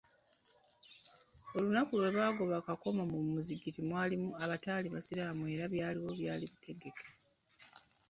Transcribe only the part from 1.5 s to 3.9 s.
lunaku lwe baagoba Kakomo, mu muzikiti